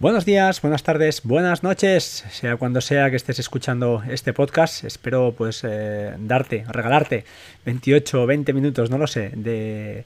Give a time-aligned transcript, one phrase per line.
[0.00, 4.82] Buenos días, buenas tardes, buenas noches, sea cuando sea que estés escuchando este podcast.
[4.82, 7.24] Espero pues eh, darte, regalarte
[7.64, 10.04] 28 o 20 minutos, no lo sé, de,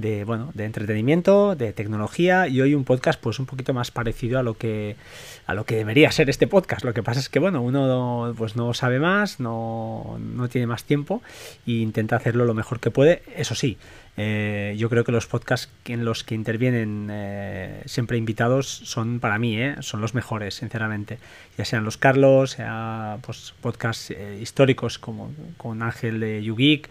[0.00, 4.38] de, bueno, de entretenimiento, de tecnología y hoy un podcast pues un poquito más parecido
[4.38, 4.96] a lo que
[5.46, 6.84] a lo que debería ser este podcast.
[6.84, 10.84] Lo que pasa es que bueno, uno pues no sabe más, no, no tiene más
[10.84, 11.22] tiempo
[11.66, 13.22] e intenta hacerlo lo mejor que puede.
[13.36, 13.78] Eso sí,
[14.16, 19.38] eh, yo creo que los podcasts en los que intervienen eh, siempre invitados son para
[19.38, 21.18] mí, eh, son los mejores, sinceramente.
[21.56, 26.90] Ya sean los Carlos, sea pues, podcasts históricos como con Ángel de YouGeek,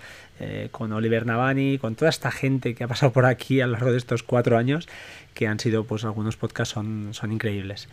[0.71, 3.91] con Oliver Navani, con toda esta gente que ha pasado por aquí a lo largo
[3.91, 4.87] de estos cuatro años,
[5.33, 7.87] que han sido, pues algunos podcasts son, son increíbles.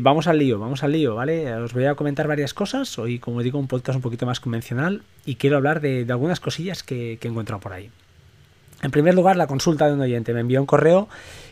[0.00, 1.54] vamos al lío, vamos al lío, ¿vale?
[1.54, 2.98] Os voy a comentar varias cosas.
[2.98, 6.82] Hoy, como digo, un podcast un poquito más convencional y quiero hablar de, algunas cosillas
[6.82, 7.90] que, que he encontrado por ahí.
[8.82, 10.32] En primer lugar, la consulta de un oyente.
[10.32, 11.08] Me envió un correo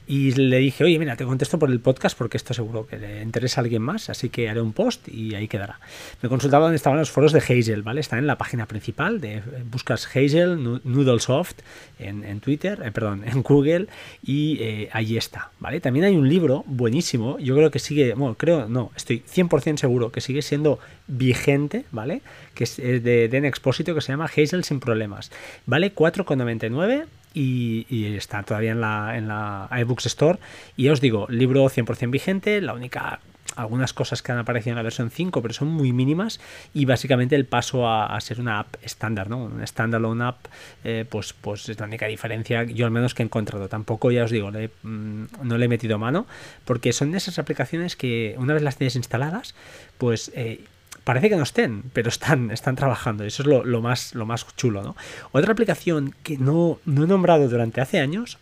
[0.07, 3.23] y le dije, oye, mira, te contesto por el podcast porque esto seguro que le
[3.23, 5.81] interesa a alguien más, así que haré un post y ahí quedará.
[6.23, 8.01] Me consultaba dónde estaban los foros de Hazel, ¿vale?
[8.01, 11.57] Están en la página principal, de buscas Hazel, Noodlesoft
[11.99, 13.89] en, en Twitter, eh, perdón, en Google
[14.23, 15.81] y eh, ahí está, ¿vale?
[15.81, 20.13] También hay un libro buenísimo, yo creo que sigue, bueno, creo, no, estoy 100% seguro
[20.13, 22.23] que sigue siendo vigente, ¿vale?
[22.55, 25.31] Que es de Den Expósito, que se llama Hazel sin problemas.
[25.67, 30.39] Vale 4,99 y, está todavía en la, en la iBooks Store.
[30.77, 33.21] Y ya os digo, libro 100% vigente, la única
[33.55, 36.41] algunas cosas que han aparecido en la versión 5, pero son muy mínimas
[36.75, 39.45] y básicamente el paso a, ser una app estándar, ¿no?
[39.45, 40.47] Una standalone app,
[40.85, 43.69] eh, pues, pues es la única diferencia, yo al menos que he encontrado.
[43.69, 46.27] Tampoco, ya os digo, mm, no le he metido mano,
[46.65, 49.55] porque son esas aplicaciones que una vez las tienes instaladas,
[49.97, 50.61] pues eh,
[51.07, 53.23] parece que no estén, pero están, están trabajando.
[53.23, 54.97] Eso es lo, más, lo más chulo, ¿no?
[55.31, 58.39] Otra aplicación que no, no he nombrado durante hace años,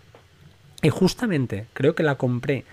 [0.81, 2.65] y justamente creo que la compré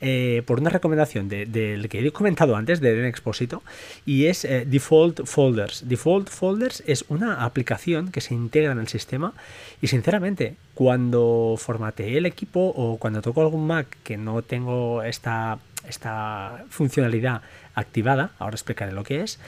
[0.00, 3.62] eh, por una recomendación del de, que he comentado antes, de Den Exposito,
[4.06, 5.88] y es eh, Default Folders.
[5.88, 9.34] Default Folders es una aplicación que se integra en el sistema
[9.82, 15.58] y sinceramente, cuando formateé el equipo o cuando toco algún Mac que no tengo esta,
[15.86, 17.42] esta funcionalidad
[17.74, 19.38] activada, ahora explicaré lo que es,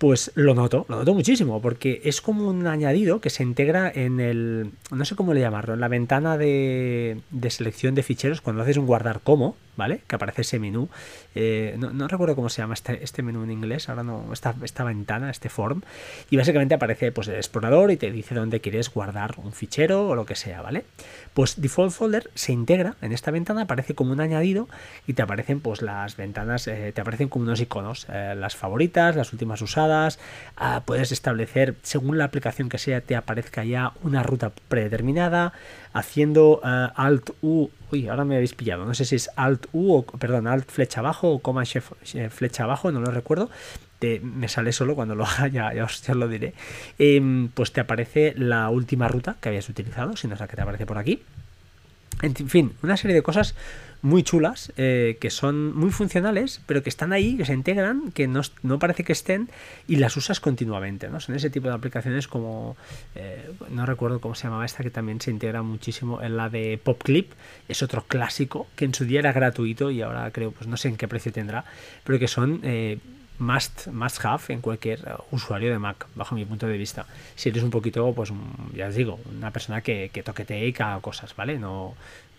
[0.00, 4.18] pues lo noto, lo noto muchísimo, porque es como un añadido que se integra en
[4.18, 8.62] el, no sé cómo le llamarlo, en la ventana de, de selección de ficheros cuando
[8.62, 10.02] haces un guardar como, ¿vale?
[10.06, 10.90] Que aparece ese menú.
[11.34, 14.84] Eh, no, recuerdo cómo se llama este, este, menú en inglés, ahora no, esta, esta
[14.84, 15.80] ventana, este form.
[16.28, 20.14] Y básicamente aparece pues, el explorador y te dice dónde quieres guardar un fichero o
[20.14, 20.84] lo que sea, ¿vale?
[21.32, 24.68] Pues Default Folder se integra en esta ventana, aparece como un añadido
[25.06, 29.16] y te aparecen pues las ventanas, eh, te aparecen como unos iconos, eh, las favoritas,
[29.16, 30.18] las últimas usadas.
[30.58, 35.54] Ah, puedes establecer, según la aplicación que sea, te aparezca ya una ruta predeterminada,
[35.92, 38.84] haciendo Alt U Uy, ahora me habéis pillado.
[38.84, 42.92] No sé si es Alt U o, perdón, Alt flecha abajo o Coma flecha abajo,
[42.92, 43.50] no lo recuerdo.
[44.22, 46.54] me sale solo cuando lo haga, ya, os, lo diré.
[46.98, 50.56] Em, pues te aparece la última ruta que habías utilizado, si no es la que
[50.56, 51.22] te aparece por aquí.
[52.22, 53.54] En fin, una serie de cosas
[54.02, 58.26] muy chulas, eh, que son muy funcionales, pero que están ahí, que se integran, que
[58.28, 58.42] no,
[58.78, 59.48] parece que estén
[59.86, 61.08] y las usas continuamente.
[61.08, 61.20] ¿no?
[61.20, 62.76] Son ese tipo de aplicaciones como,
[63.14, 66.80] eh, no recuerdo cómo se llamaba esta, que también se integra muchísimo en la de
[66.82, 67.32] PopClip,
[67.68, 70.88] es otro clásico que en su día era gratuito y ahora creo, pues no sé
[70.88, 71.64] en qué precio tendrá,
[72.04, 72.60] pero que son...
[72.62, 72.98] Eh,
[73.40, 75.00] must, must have en cualquier
[75.30, 77.06] usuario de Mac, bajo mi punto de vista.
[77.34, 78.30] Si eres un poquito, pues
[78.74, 81.58] ya os digo, una persona que, que toquetee y cosas, ¿vale?
[81.58, 81.94] No,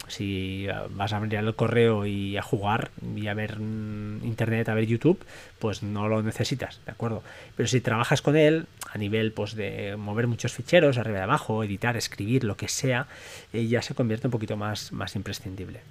[0.07, 4.73] si vas a abrir el correo y a jugar y a ver mm, internet, a
[4.73, 5.23] ver YouTube,
[5.59, 7.23] pues no lo necesitas, ¿de acuerdo?
[7.55, 11.63] Pero si trabajas con él a nivel pues de mover muchos ficheros arriba y abajo,
[11.63, 13.07] editar, escribir, lo que sea,
[13.53, 15.81] eh, ya se convierte un poquito más, más imprescindible.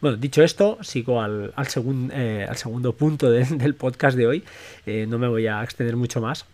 [0.00, 1.68] Bueno, dicho esto, sigo al, al,
[2.12, 4.44] eh, al segundo punto del podcast de hoy.
[4.86, 6.46] Eh, no me voy a extender mucho más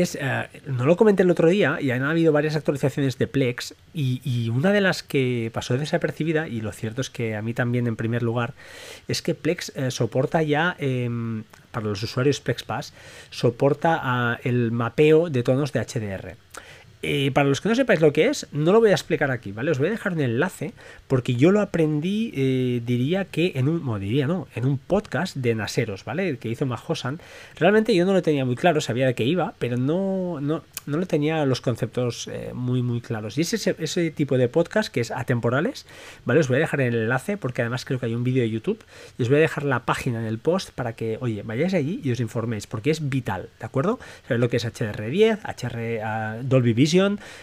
[0.00, 3.74] es, eh, no lo comenté el otro día, y han habido varias actualizaciones de Plex,
[3.94, 7.86] y, una de las que pasó desapercibida, y lo cierto es que a mí también
[7.86, 8.54] en primer lugar,
[9.08, 12.92] es que Plex eh, soporta ya, em, para los usuarios Plex Pass,
[13.30, 16.36] soporta ah, el mapeo de tonos de HDR.
[17.04, 19.50] Eh, para los que no sepáis lo que es, no lo voy a explicar aquí,
[19.50, 19.72] ¿vale?
[19.72, 20.72] Os voy a dejar un enlace
[21.08, 25.56] porque yo lo aprendí, eh, diría que en un, diría no, en un podcast de
[25.56, 26.36] Naseros, ¿vale?
[26.38, 27.18] Que hizo Mahosan.
[27.56, 30.98] Realmente yo no lo tenía muy claro, sabía de qué iba, pero no, no, no
[30.98, 33.36] le tenía los conceptos eh, muy, muy claros.
[33.36, 35.86] Y es ese, ese, tipo de podcast que es atemporales,
[36.24, 36.38] ¿vale?
[36.38, 38.78] Os voy a dejar el enlace porque además creo que hay un vídeo de YouTube
[39.18, 42.00] y os voy a dejar la página en el post para que, oye, vayáis allí
[42.04, 43.98] y os informéis porque es vital, ¿de acuerdo?
[44.28, 46.91] Sabéis lo que es HDR10, HR Dolby Vision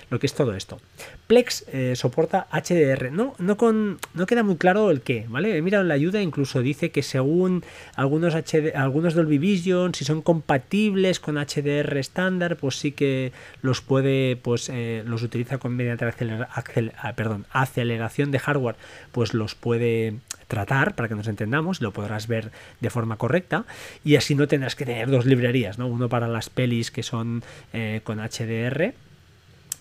[0.09, 0.79] Lo que es todo esto.
[1.27, 3.11] Plex eh, soporta HDR.
[3.11, 5.55] No, no, con, no queda muy claro el qué, ¿vale?
[5.55, 7.63] He mirado en la ayuda, incluso dice que según
[7.95, 13.31] algunos, HD, algunos Dolby Vision, si son compatibles con HDR estándar, pues sí que
[13.61, 18.75] los puede, pues eh, los utiliza con mediante ah, aceleración de hardware,
[19.11, 20.15] pues los puede
[20.47, 23.65] tratar para que nos entendamos, lo podrás ver de forma correcta
[24.03, 25.87] y así no tendrás que tener dos librerías, ¿no?
[25.87, 28.93] Uno para las pelis que son eh, con HDR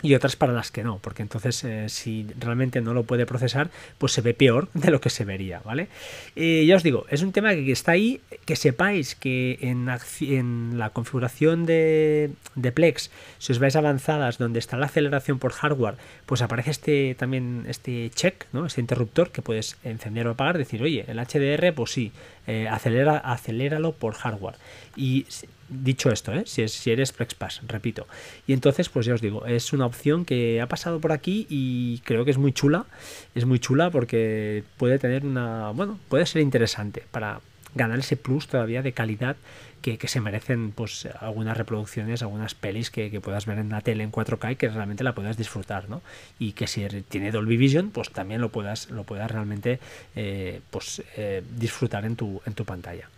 [0.02, 3.70] y otras para las que no, porque entonces eh, si realmente no lo puede procesar,
[3.98, 5.88] pues se ve peor de lo que se vería, ¿vale?
[6.36, 10.90] Eh, ya os digo, es un tema que está ahí, que sepáis que en, la
[10.90, 15.96] configuración de, de, Plex, si os vais avanzadas donde está la aceleración por hardware,
[16.26, 18.66] pues aparece este también este check, ¿no?
[18.66, 22.12] Este interruptor que puedes encender o apagar, decir, oye, el HDR, pues sí,
[22.46, 24.56] eh, acelera, aceléralo por hardware.
[24.96, 25.26] Y
[25.68, 26.44] dicho esto, ¿eh?
[26.46, 28.06] si, es, si eres FlexPass, repito.
[28.46, 32.00] Y entonces, pues ya os digo, es una opción que ha pasado por aquí y
[32.04, 32.86] creo que es muy chula.
[33.34, 35.70] Es muy chula porque puede tener una.
[35.70, 37.40] Bueno, puede ser interesante para
[37.74, 39.36] ganar ese plus todavía de calidad
[39.82, 44.12] que, se merecen pues algunas reproducciones, algunas pelis que, puedas ver en la tele en
[44.12, 46.02] 4K y que realmente la puedas disfrutar, ¿no?
[46.38, 49.78] Y que si tiene Dolby Vision, pues también lo puedas, lo puedas realmente
[50.16, 53.08] eh, pues, eh, disfrutar en tu, en tu pantalla.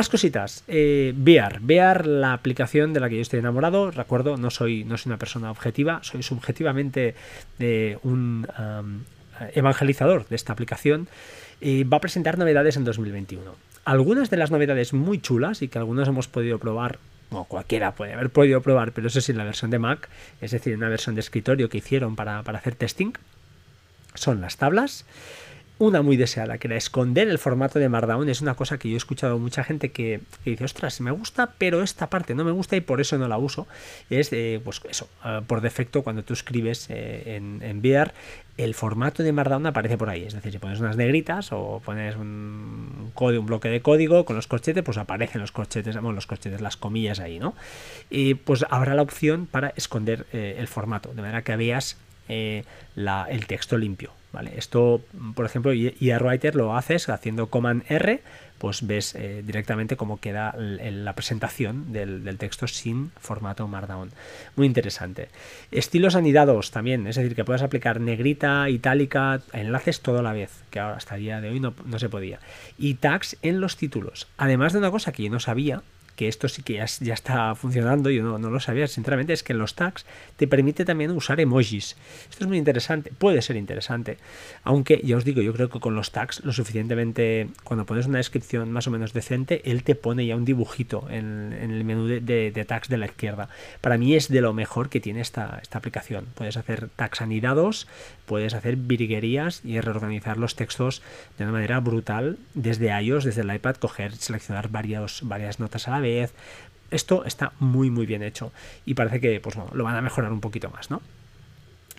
[0.00, 0.64] Más cositas.
[0.66, 1.12] Eh,
[2.06, 3.90] la aplicación de la que yo estoy enamorado.
[3.90, 7.14] Recuerdo, no soy, no soy una persona objetiva, soy subjetivamente
[7.58, 8.46] eh, un
[9.52, 11.06] evangelizador de esta aplicación.
[11.62, 13.42] va a presentar novedades en 2021.
[13.84, 16.98] Algunas de las novedades muy chulas y que algunos hemos podido probar
[17.28, 20.08] o cualquiera puede haber podido probar, pero eso sí en la versión de Mac,
[20.40, 23.12] es decir, en una versión de escritorio que hicieron para, para hacer testing,
[24.14, 25.04] son las tablas
[25.80, 28.28] una muy deseada, que era esconder el formato de Markdown.
[28.28, 31.82] Es una cosa que yo he escuchado mucha gente que, dice, ostras, me gusta, pero
[31.82, 33.66] esta parte no me gusta y por eso no la uso.
[34.10, 34.28] Es,
[34.62, 37.80] pues eso, ah, por defecto, cuando tú escribes eh, en, en
[38.58, 40.24] el formato de Markdown aparece por ahí.
[40.24, 44.36] Es decir, si pones unas negritas o pones un código, un bloque de código con
[44.36, 47.54] los corchetes, pues aparecen los corchetes, bueno, los corchetes, las comillas ahí, ¿no?
[48.10, 51.96] Y pues habrá la opción para esconder eh, el formato, de manera que veas
[52.28, 52.64] eh,
[52.96, 54.12] el texto limpio.
[54.32, 54.52] ¿vale?
[54.56, 55.02] Esto,
[55.34, 58.20] por ejemplo, y Writer lo haces haciendo Command R,
[58.60, 64.10] pues ves eh, directamente cómo queda la presentación del, texto sin formato Markdown.
[64.54, 65.30] Muy interesante.
[65.70, 70.62] Estilos anidados también, es decir, que puedes aplicar negrita, itálica, enlaces todo a la vez,
[70.70, 72.38] que ahora hasta el día de hoy no, no se podía.
[72.76, 74.28] Y tags en los títulos.
[74.36, 75.82] Además de una cosa que yo no sabía,
[76.20, 79.54] que esto sí que ya, está funcionando, yo no, no, lo sabía sinceramente, es que
[79.54, 80.04] en los tags
[80.36, 81.96] te permite también usar emojis.
[82.28, 84.18] Esto es muy interesante, puede ser interesante,
[84.62, 88.18] aunque ya os digo, yo creo que con los tags lo suficientemente, cuando pones una
[88.18, 92.64] descripción más o menos decente, él te pone ya un dibujito en, el menú de,
[92.68, 93.48] tags de la izquierda.
[93.80, 96.26] Para mí es de lo mejor que tiene esta, esta aplicación.
[96.34, 97.88] Puedes hacer tags anidados,
[98.26, 101.00] puedes hacer virguerías y reorganizar los textos
[101.38, 105.92] de una manera brutal desde iOS, desde el iPad, coger, seleccionar varios, varias notas a
[105.92, 106.09] la vez
[106.90, 108.52] esto está muy muy bien hecho
[108.84, 111.00] y parece que pues, lo van a mejorar un poquito más, ¿no?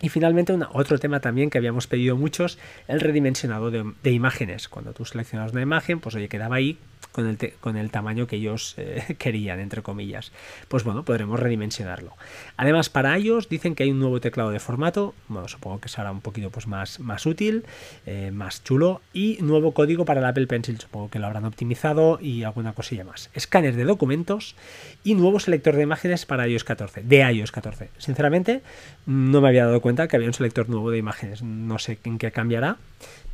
[0.02, 2.58] Y finalmente, otro tema también que habíamos pedido muchos,
[2.88, 4.68] el redimensionado de, imágenes.
[4.68, 6.76] Cuando tú seleccionas una imagen, pues oye, quedaba ahí
[7.12, 10.32] con el, con el tamaño que ellos eh, querían, entre comillas.
[10.66, 12.16] Pues bueno, podremos redimensionarlo.
[12.56, 16.10] Además, para ellos dicen que hay un nuevo teclado de formato, bueno, supongo que será
[16.10, 17.64] un poquito pues, más, más útil,
[18.04, 22.18] eh, más chulo, y nuevo código para el Apple Pencil, supongo que lo habrán optimizado
[22.20, 23.30] y alguna cosilla más.
[23.34, 24.56] Escáner de documentos
[25.04, 27.90] y nuevo selector de imágenes para iOS 14, de iOS 14.
[27.98, 28.62] Sinceramente,
[29.06, 31.42] no me había dado cuenta que había un selector nuevo de imágenes.
[31.42, 32.76] No sé en qué cambiará,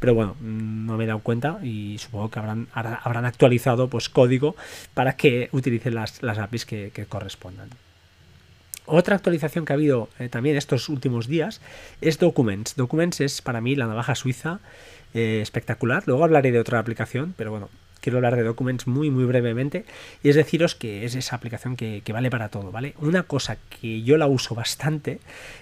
[0.01, 4.57] pero bueno, no me he dado cuenta y supongo que habrán, habrán actualizado pues, código
[4.95, 7.71] para que utilicen las, las APIs que, correspondan.
[8.87, 11.61] Otra actualización que ha habido eh, también estos últimos días
[12.01, 12.75] es Documents.
[12.75, 14.61] Documents es para mí la navaja suiza
[15.15, 16.05] eh, espectacular.
[16.07, 17.69] Luego hablaré de otra aplicación, pero bueno,
[18.09, 19.85] quiero hablar de Documents muy muy brevemente
[20.23, 22.95] y es deciros que es esa aplicación que, vale para todo, ¿vale?
[23.01, 25.21] Una cosa que yo la uso bastante,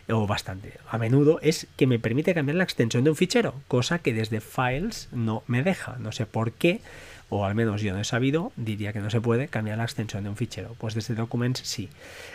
[0.09, 3.99] o bastante, a menudo, es que me permite cambiar la extensión de un fichero, cosa
[3.99, 6.83] que desde Files no me deja, no sé por qué,
[7.31, 10.23] o al menos yo no he sabido, diría que no se puede cambiar la extensión
[10.23, 10.77] de un fichero.
[10.79, 11.89] Pues desde Documents sí.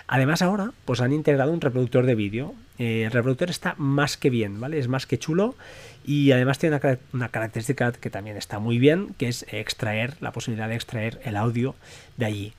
[0.07, 2.53] Además ahora pues han integrado un reproductor de vídeo.
[2.77, 4.79] Eh, el reproductor está más que bien, ¿vale?
[4.79, 5.55] Es más que chulo
[6.05, 6.79] y además tiene
[7.13, 11.35] una, característica que también está muy bien, que es extraer, la posibilidad de extraer el
[11.35, 11.75] audio
[12.17, 12.53] de allí.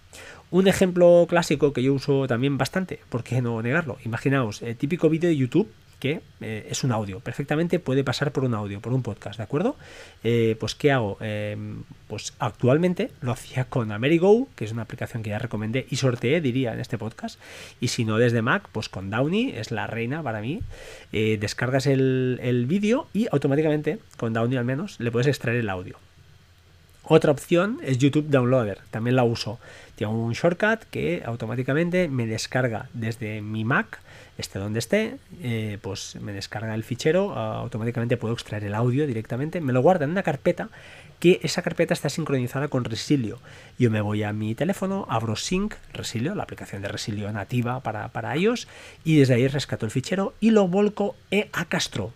[0.51, 3.99] Un ejemplo clásico que yo uso también bastante, ¿por qué no negarlo?
[4.05, 5.71] Imaginaos, el típico vídeo de YouTube
[6.03, 7.21] que eh, es un audio.
[7.21, 9.77] Perfectamente puede pasar por un audio, por un podcast, ¿de acuerdo?
[10.25, 11.17] Eh, pues, ¿qué hago?
[11.21, 15.97] Em, pues actualmente lo hacía con AmeriGo, que es una aplicación que ya recomendé y
[15.97, 17.39] sorteé, diría, en este podcast.
[17.81, 20.61] Y si no desde Mac, pues con Downy, es la reina para mí.
[21.13, 25.71] Eh, descargas el, el vídeo y automáticamente, con Downy al menos, le puedes extraer el
[25.71, 25.99] audio.
[27.05, 29.59] Otra opción es YouTube Downloader, también la uso.
[29.97, 34.01] Tengo un shortcut que automáticamente me descarga desde mi Mac,
[34.39, 39.61] esté donde esté, eh, pues me descarga el fichero, automáticamente puedo extraer el audio directamente,
[39.61, 40.69] me lo guarda en una carpeta
[41.19, 43.41] que esa carpeta está sincronizada con Resilio.
[43.79, 48.09] Yo me voy a mi teléfono, abro Sync, Resilio, la aplicación de Resilio nativa para,
[48.09, 48.69] para iOS,
[49.05, 51.17] y desde ahí rescato el fichero y lo volco
[51.53, 52.13] a Castro.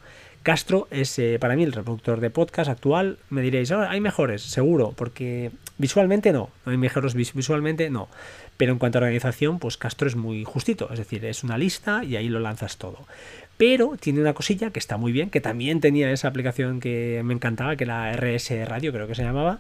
[0.47, 3.19] Castro es eh, para mí el reproductor de podcast actual.
[3.31, 8.09] Me diréis, oh, hay mejores, seguro, porque visualmente no, hay mejores visualmente, no.
[8.57, 12.05] Pero en cuanto a organización, pues Castro es muy justito, es decir, es una lista
[12.05, 13.09] y ahí lo lanzas todo.
[13.57, 17.35] Pero tiene una cosilla que está muy bien, que también tenía esa aplicación que me
[17.35, 19.59] encantaba, que era RS Radio, creo que se llamaba,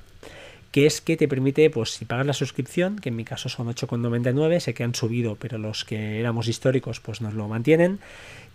[0.71, 3.67] que es que te permite, pues si pagas la suscripción, que en mi caso son
[3.67, 7.99] 8,99, sé que han subido, pero los que éramos históricos pues nos lo mantienen,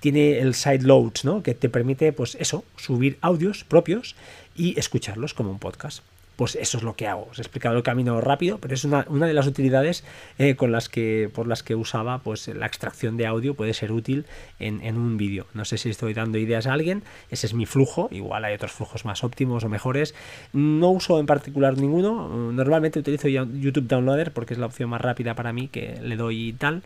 [0.02, 1.42] tiene el side loads, ¿no?
[1.44, 4.16] Que te permite, pues eso, subir audios propios
[4.56, 6.04] y escucharlos como un podcast
[6.42, 7.28] pues eso es lo que hago.
[7.30, 10.04] Os he explicado el camino rápido, pero es una, de las utilidades
[10.40, 13.92] eh, con las que, por las que usaba pues, la extracción de audio puede ser
[13.92, 14.26] útil
[14.58, 15.46] en, un vídeo.
[15.54, 18.72] No sé si estoy dando ideas a alguien, ese es mi flujo, igual hay otros
[18.72, 20.16] flujos más óptimos o mejores.
[20.52, 25.36] No uso en particular ninguno, normalmente utilizo YouTube Downloader porque es la opción más rápida
[25.36, 26.82] para mí que le doy tal,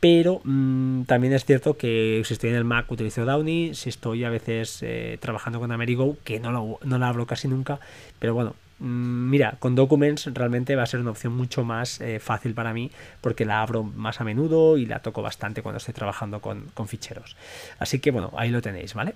[0.00, 4.24] pero mm, también es cierto que si estoy en el Mac utilizo Downy, si estoy
[4.24, 7.80] a veces eh, trabajando con Amerigo, que no, lo, no la hablo casi nunca,
[8.18, 12.20] pero bueno, Mm, mira, con Documents realmente va a ser una opción mucho más eh,
[12.20, 12.90] fácil para mí
[13.22, 17.36] porque la abro más a menudo y la toco bastante cuando estoy trabajando con, ficheros.
[17.78, 19.14] Así que bueno, ahí lo tenéis, ¿vale?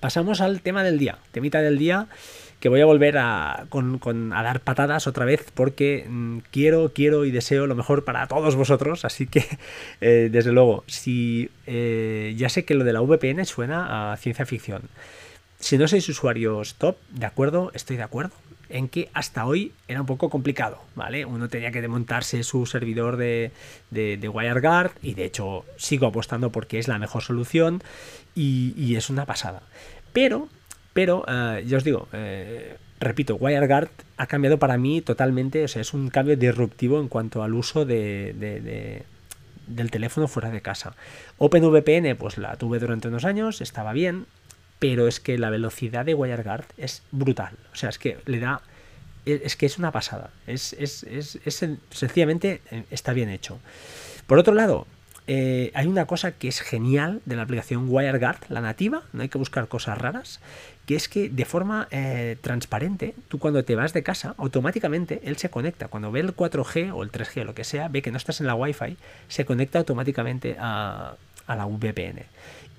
[0.00, 2.06] Pasamos al tema del día, temita del día
[2.60, 7.66] que voy a volver a, dar patadas otra vez porque mm, quiero, quiero y deseo
[7.66, 9.04] lo mejor para todos vosotros.
[9.04, 9.44] Así que,
[10.00, 14.46] eh, desde luego, si eh, ya sé que lo de la VPN suena a ciencia
[14.46, 14.82] ficción.
[15.60, 18.32] Si no sois usuarios top, de acuerdo, estoy de acuerdo
[18.68, 21.24] en que hasta hoy era un poco complicado, ¿vale?
[21.24, 23.50] Uno tenía que desmontarse su servidor de,
[23.90, 27.82] de, WireGuard y de hecho sigo apostando porque es la mejor solución
[28.34, 29.62] y, es una pasada.
[30.12, 30.48] Pero,
[30.92, 35.82] pero, eh, ya os digo, eh, repito, WireGuard ha cambiado para mí totalmente, o sea,
[35.82, 39.04] es un cambio disruptivo en cuanto al uso de,
[39.66, 40.94] del teléfono fuera de casa.
[41.38, 44.26] OpenVPN, pues la tuve durante unos años, estaba bien,
[44.78, 47.54] pero es que la velocidad de WireGuard es brutal.
[47.72, 48.62] O sea, es que le da.
[49.24, 50.30] Es que es una pasada.
[50.46, 53.58] Es, es, es, es sencillamente eh, está bien hecho.
[54.26, 54.86] Por otro lado,
[55.30, 59.28] eh, hay una cosa que es genial de la aplicación WireGuard, la nativa, no hay
[59.28, 60.40] que buscar cosas raras,
[60.86, 65.36] que es que de forma eh, transparente, tú cuando te vas de casa, automáticamente él
[65.36, 65.88] se conecta.
[65.88, 68.40] Cuando ve el 4G o el 3G o lo que sea, ve que no estás
[68.40, 68.96] en la Wi-Fi,
[69.28, 71.16] se conecta automáticamente a,
[71.46, 72.22] a la VPN.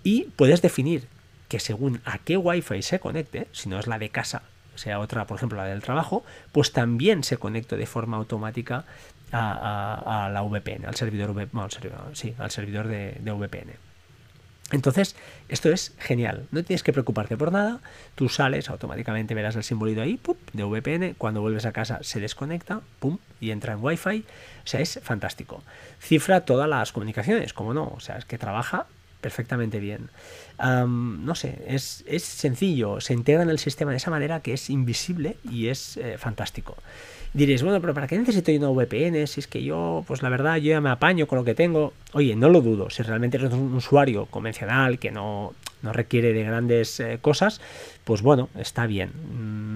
[0.03, 1.03] Y puedes definir
[1.49, 4.41] que según a qué Wi-Fi se conecte, si no es la de casa,
[4.79, 8.85] sea otra, por ejemplo, la del trabajo, pues también se conecte de forma automática
[9.31, 11.49] a, la VPN, al servidor,
[12.13, 13.73] sí, al servidor de, VPN.
[14.71, 15.15] Entonces,
[15.47, 16.47] esto es genial.
[16.51, 17.79] No tienes que preocuparte por nada.
[18.13, 20.19] Tú sales, automáticamente verás el simbolito ahí,
[20.53, 21.15] de VPN.
[21.17, 24.25] Cuando vuelves a casa se desconecta, pum, y entra en Wi-Fi.
[24.63, 25.63] O sea, es fantástico.
[25.99, 27.93] Cifra todas las comunicaciones, como no.
[27.95, 28.85] O sea, es que trabaja
[29.21, 30.09] perfectamente bien.
[30.59, 35.37] no sé, es, sencillo, se integra en el sistema de esa manera que es invisible
[35.43, 36.77] y es eh, fantástico.
[37.31, 39.27] Diréis, bueno, pero ¿para qué necesito una VPN?
[39.27, 41.93] Si es que yo, pues la verdad, yo ya me apaño con lo que tengo.
[42.13, 46.43] Oye, no lo dudo, si realmente eres un usuario convencional que no, no requiere de
[46.43, 47.61] grandes eh, cosas,
[48.09, 49.11] pues bueno, está bien.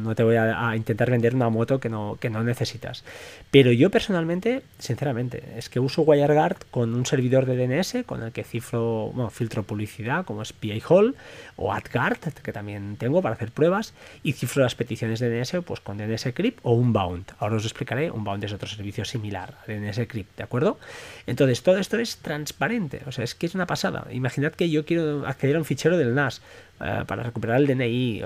[0.02, 3.04] No te voy a, intentar vender una moto que no, que no necesitas.
[3.52, 8.32] Pero yo personalmente, sinceramente, es que uso WireGuard con un servidor de DNS con el
[8.32, 11.16] que cifro, filtro publicidad como es PI Hall
[11.58, 15.80] o AdGuard, que también tengo para hacer pruebas, y cifro las peticiones de DNS pues
[15.80, 17.34] con DNS Crypt o un Bound.
[17.38, 20.80] Ahora os explicaré, un Bound es otro servicio similar a DNS Crypt, ¿de acuerdo?
[21.28, 24.08] Entonces, todo esto es transparente, o sea, es que es una pasada.
[24.12, 26.42] Imaginad que yo quiero acceder a un fichero del NAS
[26.80, 28.26] eh, para recuperar el DNI, eh,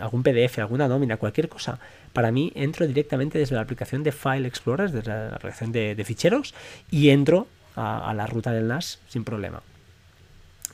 [0.00, 1.78] algún PDF, alguna nómina, cualquier cosa.
[2.12, 6.54] Para mí entro directamente desde la aplicación de File Explorer, desde la aplicación de, ficheros,
[6.90, 7.46] y entro
[7.76, 9.62] a, la ruta del NAS sin problema.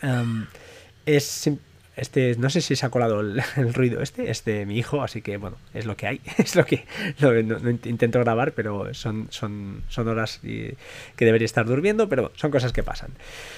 [0.02, 0.46] Em,
[1.04, 1.50] es
[1.96, 3.20] este, no sé si se ha colado
[3.56, 6.54] el, ruido este, es de mi hijo, así que bueno, es lo que hay, es
[6.54, 6.84] lo que
[7.20, 7.34] no,
[7.84, 10.76] intento grabar, pero son, son, son horas que
[11.24, 13.10] debería estar durmiendo, pero son cosas que pasan.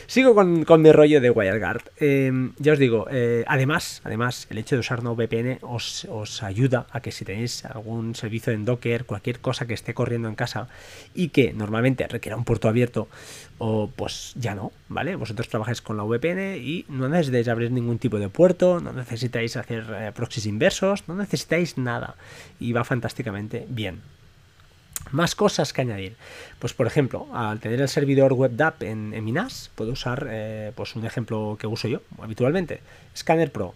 [0.07, 1.83] Sigo con, con mi rollo de WireGuard.
[1.99, 6.43] Em, ya os digo, eh, además, además, el hecho de usar no VPN os, os
[6.43, 10.35] ayuda a que si tenéis algún servicio en Docker, cualquier cosa que esté corriendo en
[10.35, 10.69] casa
[11.15, 13.09] y que normalmente requiera un puerto abierto,
[13.59, 15.17] o pues ya no, ¿vale?
[15.17, 19.57] Vosotros trabajáis con la VPN y no necesitáis abrir ningún tipo de puerto, no necesitáis
[19.57, 22.17] hacer eh, proxies inversos, no necesitáis nada
[22.61, 24.01] y va fantásticamente bien.
[25.11, 26.17] Más cosas que añadir.
[26.59, 30.73] Pues por ejemplo, al tener el servidor WebDAV en, en mi NAS, puedo usar eh,
[30.75, 32.81] pues un ejemplo que uso yo habitualmente,
[33.17, 33.75] Scanner Pro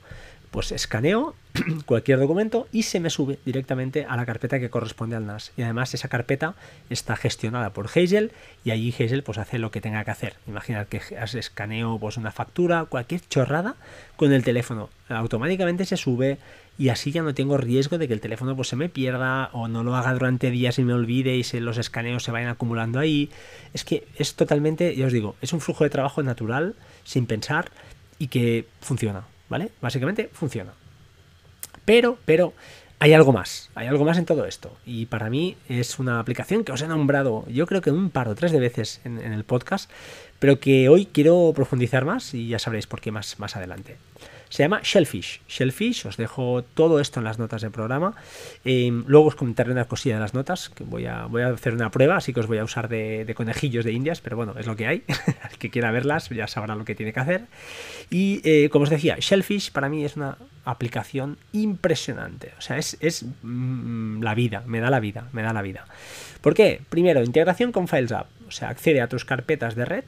[0.53, 1.35] pues escaneo
[1.87, 5.51] cualquier documento y se me sube directamente a la carpeta que corresponde al NAS.
[5.57, 6.55] Y además esa carpeta
[6.91, 8.33] está gestionada por Hazel
[8.63, 10.37] y allí Hazel pues hace lo que tenga que hacer.
[10.47, 11.01] Imaginad que
[11.35, 13.77] escaneo pues una factura, cualquier chorrada
[14.17, 14.91] con el teléfono.
[15.09, 16.37] Automáticamente se sube
[16.79, 19.69] y así ya no tengo riesgo de que el teléfono pues se me pierda o
[19.69, 22.99] no lo haga durante días y me olvide y se, los escaneos se vayan acumulando
[22.99, 23.31] ahí.
[23.73, 27.71] Es que es totalmente, ya os digo, es un flujo de trabajo natural, sin pensar
[28.19, 29.32] y que funciona.
[29.53, 29.71] ¿Vale?
[29.83, 30.73] Básicamente funciona.
[31.85, 32.55] Pero, pero,
[33.01, 34.75] hay algo más, hay algo más en todo esto.
[34.87, 38.29] Y para mí es una aplicación que os he nombrado, yo creo que un par
[38.29, 39.91] o tres de veces en, en el podcast,
[40.39, 43.99] pero que hoy quiero profundizar más y ya sabréis por qué más, más adelante.
[44.53, 45.41] Se llama Shellfish.
[45.49, 48.15] Shellfish, os dejo todo esto en las notas del programa.
[48.67, 51.73] Em, luego os comentaré una cosilla de las notas, que voy a, voy a hacer
[51.73, 54.67] una prueba, así que os voy a usar de, conejillos de indias, pero bueno, es
[54.67, 55.05] lo que hay.
[55.51, 57.47] El que quiera verlas ya sabrá lo que tiene que hacer.
[58.11, 62.53] Y eh, como os decía, Shellfish para mí es una aplicación impresionante.
[62.59, 65.87] O sea, es, es mm, la vida, me da la vida, me da la vida.
[66.43, 66.83] ¿Por qué?
[66.91, 68.27] Primero, integración con Files App.
[68.49, 70.05] O sea, accede a tus carpetas de red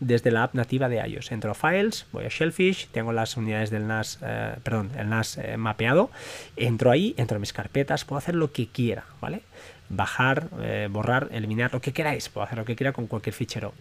[0.00, 1.32] desde la app nativa de iOS.
[1.32, 5.38] Entro a Files, voy a Shellfish, tengo las unidades del NAS, eh, perdón, el NAS
[5.38, 6.10] eh, mapeado,
[6.56, 9.42] entro ahí, entro a mis carpetas, puedo hacer lo que quiera, ¿vale?
[9.88, 13.72] Bajar, eh, borrar, eliminar, lo que queráis, puedo hacer lo que quiera con cualquier fichero.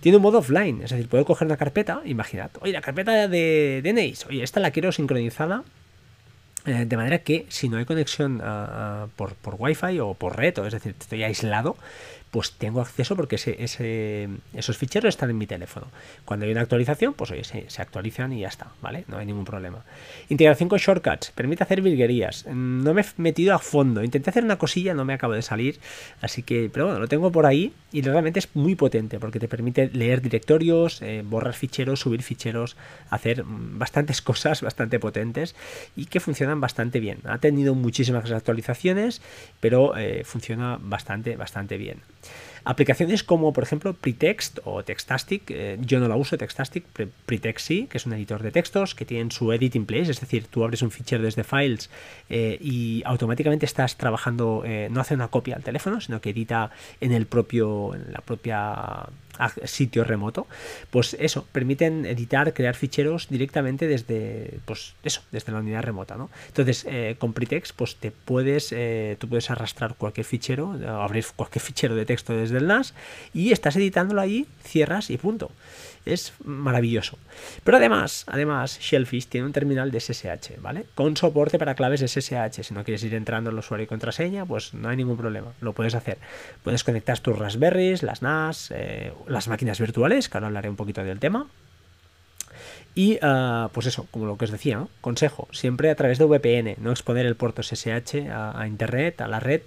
[0.00, 3.80] Tiene un modo offline, es decir, puedo coger una carpeta, imaginad, oye, la carpeta de,
[3.82, 5.64] de oye, esta la quiero sincronizada
[6.64, 8.42] de manera que si no hay conexión
[9.16, 11.78] por, por Wi-Fi o por red, o es decir, estoy aislado,
[12.30, 15.86] pues tengo acceso porque ese, esos ficheros están en mi teléfono.
[16.24, 19.04] Cuando hay una actualización, pues oye, se, actualizan y ya está, ¿vale?
[19.08, 19.84] No hay ningún problema.
[20.28, 22.46] Integración con shortcuts, permite hacer virguerías.
[22.46, 25.78] No me he metido a fondo, intenté hacer una cosilla, no me acabo de salir,
[26.20, 29.48] así que, pero bueno, lo tengo por ahí y realmente es muy potente porque te
[29.48, 32.76] permite leer directorios, eh, borrar ficheros, subir ficheros,
[33.10, 35.54] hacer mm, bastantes cosas bastante potentes
[35.96, 37.20] y que funcionan bastante bien.
[37.24, 39.22] Ha tenido muchísimas actualizaciones,
[39.60, 42.00] pero eh, funciona bastante, bastante bien.
[42.64, 46.84] Aplicaciones como, por ejemplo, Pretext o Textastic, eh, yo no la uso, Textastic,
[47.26, 50.46] Pretext sí, que es un editor de textos que tienen su editing place, es decir,
[50.46, 51.90] tú abres un fichero desde Files
[52.28, 56.70] eh, y automáticamente estás trabajando, eh, no hace una copia al teléfono, sino que edita
[57.00, 59.06] en el propio, en la propia
[59.64, 60.46] sitio remoto,
[60.90, 66.30] pues eso, permiten editar, crear ficheros directamente desde, pues eso, desde la unidad remota, ¿no?
[66.48, 71.62] Entonces, eh, con Pretext, pues te puedes, eh, tú puedes arrastrar cualquier fichero, abrir cualquier
[71.68, 72.94] fichero de texto desde el NAS
[73.34, 75.50] y estás editándolo ahí, cierras y punto
[76.12, 77.18] es maravilloso.
[77.64, 80.86] Pero además, además, Shellfish tiene un terminal de SSH, ¿vale?
[80.94, 82.62] Con soporte para claves SSH.
[82.62, 85.72] Si no quieres ir entrando en usuario y contraseña, pues no hay ningún problema, lo
[85.72, 86.18] puedes hacer.
[86.62, 91.02] Puedes conectar tus Raspberries, las NAS, eh, las máquinas virtuales, que ahora hablaré un poquito
[91.04, 91.46] del tema.
[92.98, 96.82] Y ah, pues eso, como lo que os decía, consejo, siempre a través de VPN,
[96.82, 99.60] no exponer el puerto SSH a, Internet, a la red.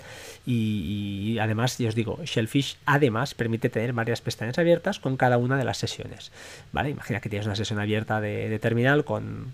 [0.45, 5.55] Y, además, ya os digo, Shellfish además permite tener varias pestañas abiertas con cada una
[5.55, 6.33] de las sesiones.
[6.73, 6.89] ¿Vale?
[6.89, 9.53] Imagina que tienes una sesión abierta de, terminal con,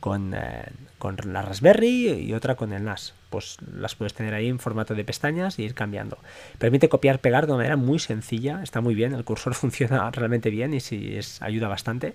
[0.00, 0.64] con, eh,
[0.98, 3.14] con, la Raspberry y otra con el NAS.
[3.30, 6.18] Pues las puedes tener ahí en formato de pestañas e ir cambiando.
[6.58, 10.50] Permite copiar, pegar de una manera muy sencilla, está muy bien, el cursor funciona realmente
[10.50, 12.14] bien y sí, ayuda bastante.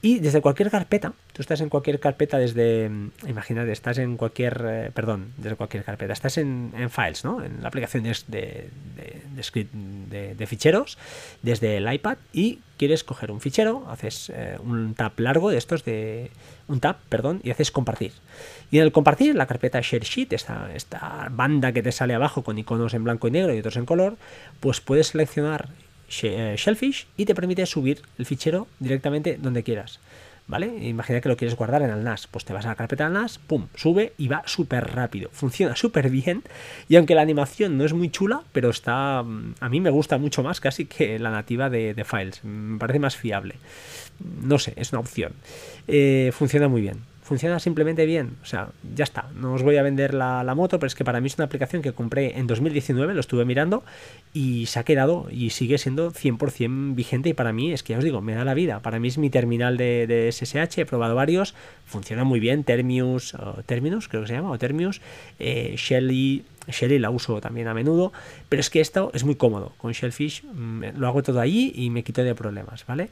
[0.00, 4.64] Y desde cualquier carpeta, tú estás en cualquier carpeta desde, mm, imagínate, estás en cualquier,
[4.64, 7.42] eh, perdón, desde cualquier carpeta, estás en, Files, ¿no?
[7.42, 8.70] En la aplicación de, de,
[10.08, 10.98] de, de, ficheros,
[11.42, 15.84] desde el iPad y quieres coger un fichero, haces eh, un tab largo de estos
[15.84, 16.30] de,
[16.68, 18.12] un tab, perdón, y haces compartir.
[18.70, 22.44] Y en el compartir, la carpeta Share Sheet, esta, esta banda que te sale abajo
[22.44, 24.16] con iconos en blanco y negro y otros en color,
[24.60, 25.70] pues puedes seleccionar
[26.08, 30.00] Shellfish y te permite subir el fichero directamente donde quieras.
[30.48, 30.66] ¿vale?
[30.80, 33.12] Imagina que lo quieres guardar en el NAS, pues te vas a la carpeta del
[33.12, 36.42] NAS, pum, sube y va súper rápido, funciona súper bien
[36.88, 40.18] y aunque la animación no es muy chula, pero está, mm, a mí me gusta
[40.18, 43.56] mucho más casi que la nativa de, Files, me parece más fiable,
[44.42, 45.34] no sé, es una opción,
[45.86, 46.96] eh, funciona muy bien
[47.28, 48.38] funciona simplemente bien.
[48.42, 49.28] O sea, ya está.
[49.34, 51.82] No os voy a vender la, moto, pero es que para mí es una aplicación
[51.82, 53.84] que compré en 2019, lo estuve mirando
[54.32, 57.98] y se ha quedado y sigue siendo 100% vigente y para mí es que ya
[57.98, 58.80] os digo, me da la vida.
[58.80, 62.64] Para mí es mi terminal de, SSH, he probado varios, funciona muy bien.
[62.64, 63.36] Termius,
[63.66, 65.02] Terminus creo que se llama, o Termius,
[65.38, 66.44] eh, Shelly...
[66.70, 68.12] Shelly la uso también a menudo,
[68.50, 69.72] pero es que esto es muy cómodo.
[69.78, 73.08] Con Shellfish mm, lo hago todo allí y me quito de problemas, ¿vale?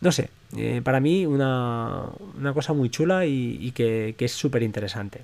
[0.00, 2.10] No sé, eh, para mí una,
[2.54, 5.22] cosa muy chula y, que, es súper interesante.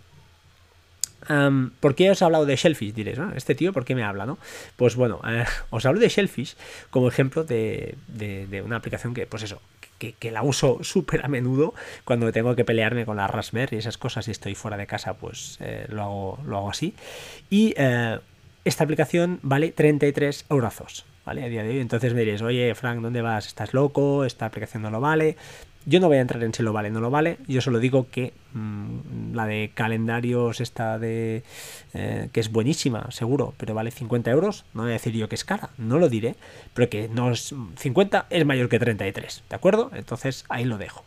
[1.80, 2.94] ¿Por qué os he hablado de Shellfish?
[2.94, 4.26] Diréis, Este tío, ¿por qué me habla?
[4.26, 4.38] ¿no?
[4.76, 6.56] Pues bueno, eh, os hablo de Shellfish
[6.90, 7.96] como ejemplo de,
[8.64, 9.60] una aplicación que, pues eso,
[9.98, 13.96] que, la uso súper a menudo cuando tengo que pelearme con la Raspberry y esas
[13.96, 16.94] cosas y estoy fuera de casa, pues eh, lo, hago, lo hago así.
[17.48, 17.74] Y
[18.64, 21.06] esta aplicación vale 33 euros.
[21.26, 21.44] ¿Vale?
[21.44, 21.80] A día de hoy.
[21.80, 23.46] Entonces me diréis, oye, Frank, ¿dónde vas?
[23.48, 24.24] ¿Estás loco?
[24.24, 25.36] ¿Esta aplicación no lo vale?
[25.84, 27.38] Yo no voy a entrar en si lo vale no lo vale.
[27.46, 31.44] Yo solo digo que mm, la de calendarios, esta de.
[31.94, 34.64] Eh, que es buenísima, seguro, pero vale 50 euros.
[34.74, 36.34] No voy a decir yo que es cara, no lo diré,
[36.74, 37.54] pero que no es.
[37.76, 39.90] 50 es mayor que 33, ¿de acuerdo?
[39.94, 41.04] Entonces ahí lo dejo.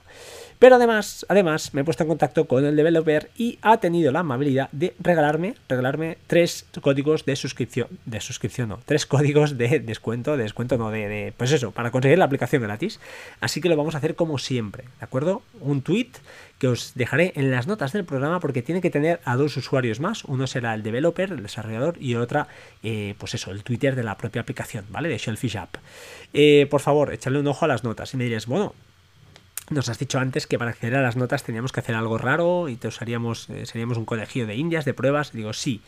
[0.60, 4.20] Pero además, además me he puesto en contacto con el developer y ha tenido la
[4.20, 10.36] amabilidad de regalarme, regalarme tres códigos de suscripción, de suscripción no, tres códigos de descuento,
[10.36, 13.00] de descuento no, de, pues eso, para conseguir la aplicación gratis.
[13.40, 15.44] Así que lo vamos a hacer como siempre, ¿de acuerdo?
[15.62, 16.12] Un tweet
[16.58, 20.02] que os dejaré en las notas del programa porque tiene que tener a dos usuarios
[20.02, 20.26] más.
[20.26, 22.50] Uno será el developer, el desarrollador, y otra,
[22.84, 25.08] eh, pues eso, el Twitter de la propia aplicación, ¿vale?
[25.08, 25.78] De Shellfish App.
[26.34, 28.76] Eh, por favor, echadle un ojo a las notas y me diréis, bueno,
[29.70, 32.70] nos has dicho antes que para acceder a las notas teníamos que hacer algo raro
[32.70, 35.32] y te usaríamos, eh, seríamos un colegio de indias, de pruebas.
[35.32, 35.82] Digo, sí.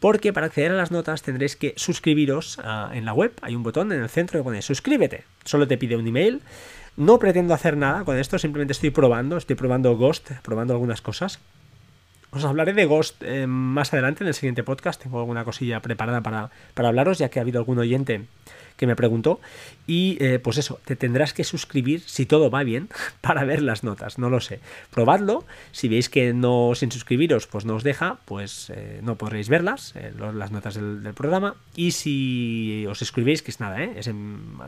[0.00, 3.32] Porque para acceder a las notas tendréis que suscribiros ah, en la web.
[3.42, 5.24] Hay un botón en el centro que pone suscríbete.
[5.44, 6.42] Solo te pide un email.
[6.96, 11.38] No pretendo hacer nada con esto, simplemente estoy probando, estoy probando Ghost, probando algunas cosas.
[12.34, 15.02] Os hablaré de Ghost eh, más adelante en el siguiente podcast.
[15.02, 18.26] Tengo alguna cosilla preparada para, para hablaros, ya que ha habido algún oyente
[18.76, 19.40] que me preguntó.
[19.86, 22.88] Y eh, pues eso, te tendrás que suscribir si todo va bien
[23.20, 24.60] para ver las notas, no lo sé.
[24.90, 29.48] Probadlo, si veis que no sin suscribiros pues no os deja, pues eh, no podréis
[29.48, 31.54] verlas, eh, las notas del, programa.
[31.76, 34.10] Y si os suscribís, que es nada, es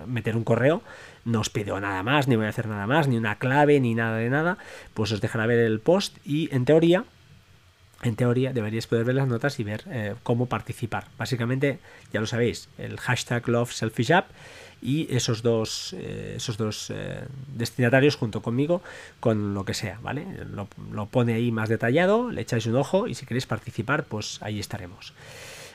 [0.07, 0.83] meter un correo,
[1.25, 3.95] no os pido nada más, ni voy a hacer nada más, ni una clave, ni
[3.95, 4.59] nada de nada,
[4.95, 7.05] pues os dejará ver el post y en teoría
[8.05, 11.07] en teoría deberíais poder ver las notas y ver eh, cómo participar.
[11.19, 11.79] Básicamente,
[12.13, 14.31] ya lo sabéis, el hashtag Love Selfish App
[14.83, 18.83] y esos dos, eh, esos dos eh, destinatarios junto conmigo
[19.21, 20.27] con lo que sea, ¿vale?
[20.53, 24.61] Lo, pone ahí más detallado, le echáis un ojo y si queréis participar, pues ahí
[24.61, 25.15] estaremos.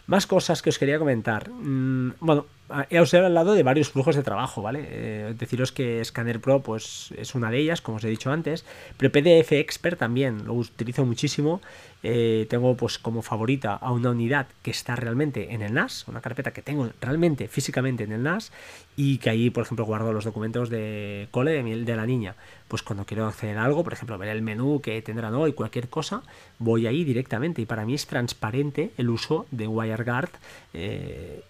[0.06, 1.50] Más cosas que os quería comentar.
[1.50, 4.88] Mm, bueno, os he hablado de varios flujos de trabajo, ¿vale?
[4.90, 8.66] Eh, deciros que Scanner Pro pues, es una de ellas, como os he dicho antes,
[8.98, 11.62] pero PDF Expert también lo utilizo muchísimo.
[12.02, 16.22] Eh, tengo pues como favorita a una unidad que está realmente en el NAS, una
[16.22, 18.54] carpeta que tengo realmente físicamente en el NAS
[18.96, 22.36] y que ahí, por ejemplo, guardo los documentos de cole de, de la niña.
[22.70, 26.24] Pues cuando quiero acceder algo, por ejemplo, ver el menú que tendrán hoy, cualquier cosa,
[26.58, 30.30] voy ahí directamente y para mí es transparente el uso de WireGuard.
[30.74, 31.44] Eh,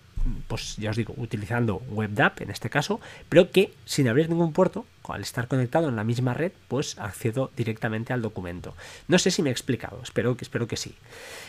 [0.47, 4.85] pues ya os digo, utilizando WebDAV en este caso, pero que sin abrir ningún puerto,
[5.13, 8.75] al estar conectado en la misma red, pues accedo directamente al documento.
[9.07, 10.95] No sé si me he explicado, espero que, espero que sí.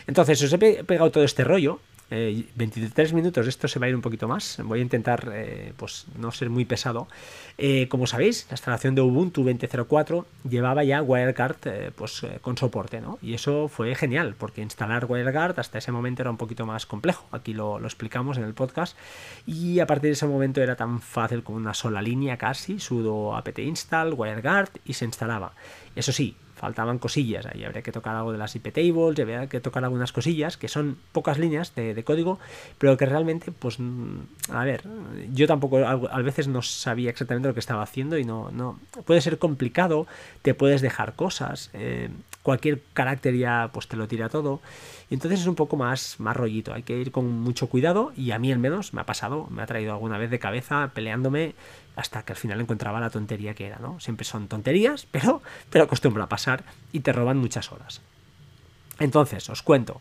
[0.07, 1.79] Entonces, os he pegado todo este rollo
[2.11, 4.59] 23 eh, minutos, esto se va a ir un poquito más.
[4.63, 7.07] Voy a intentar eh, pues no ser muy pesado.
[7.57, 13.17] Eh, como sabéis, la instalación de Ubuntu 20.04 llevaba ya WireGuard pues, con soporte, ¿no?
[13.21, 17.25] Y eso fue genial, porque instalar WireGuard hasta ese momento era un poquito más complejo.
[17.31, 18.97] Aquí lo, lo explicamos en el podcast.
[19.45, 23.35] Y a partir de ese momento era tan fácil como una sola línea casi, sudo
[23.35, 25.53] apt install, WireGuard y se instalaba.
[25.95, 29.59] Eso sí, faltaban cosillas, ahí habría que tocar algo de las IP tables, habría que
[29.59, 32.37] tocar algunas cosillas, que son pocas líneas de, código,
[32.77, 34.19] pero que realmente, pues, mm,
[34.51, 34.83] a ver,
[35.33, 39.21] yo tampoco a, veces no sabía exactamente lo que estaba haciendo y no, no, puede
[39.21, 40.05] ser complicado,
[40.43, 42.09] te puedes dejar cosas, eh,
[42.43, 44.61] cualquier carácter ya pues te lo tira todo,
[45.15, 48.39] entonces es un poco más, más rollito, hay que ir con mucho cuidado y a
[48.39, 51.53] mí al menos me ha pasado, me ha traído alguna vez de cabeza peleándome
[51.95, 53.99] hasta que al final encontraba la tontería que era, ¿no?
[53.99, 58.01] Siempre son tonterías, pero, pero acostumbra a pasar y te roban muchas horas.
[58.99, 59.99] Entonces, os cuento.